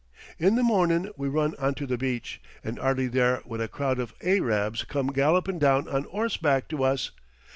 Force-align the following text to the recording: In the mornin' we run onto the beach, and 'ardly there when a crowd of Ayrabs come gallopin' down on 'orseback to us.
In 0.39 0.55
the 0.55 0.63
mornin' 0.63 1.11
we 1.15 1.27
run 1.27 1.53
onto 1.59 1.85
the 1.85 1.95
beach, 1.95 2.41
and 2.63 2.79
'ardly 2.79 3.05
there 3.05 3.43
when 3.45 3.61
a 3.61 3.67
crowd 3.67 3.99
of 3.99 4.15
Ayrabs 4.23 4.83
come 4.87 5.11
gallopin' 5.13 5.59
down 5.59 5.87
on 5.87 6.05
'orseback 6.05 6.67
to 6.69 6.83
us. 6.83 7.11